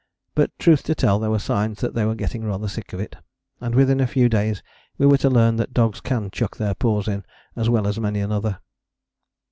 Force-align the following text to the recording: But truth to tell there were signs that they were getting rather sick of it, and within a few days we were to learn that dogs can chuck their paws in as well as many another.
But 0.33 0.49
truth 0.57 0.81
to 0.85 0.95
tell 0.95 1.19
there 1.19 1.29
were 1.29 1.37
signs 1.37 1.79
that 1.81 1.93
they 1.93 2.05
were 2.05 2.15
getting 2.15 2.43
rather 2.43 2.67
sick 2.67 2.91
of 2.91 2.99
it, 2.99 3.17
and 3.59 3.75
within 3.75 3.99
a 3.99 4.07
few 4.07 4.29
days 4.29 4.63
we 4.97 5.05
were 5.05 5.19
to 5.19 5.29
learn 5.29 5.57
that 5.57 5.75
dogs 5.75 6.01
can 6.01 6.31
chuck 6.31 6.57
their 6.57 6.73
paws 6.73 7.07
in 7.07 7.23
as 7.55 7.69
well 7.69 7.85
as 7.85 7.99
many 7.99 8.19
another. 8.19 8.61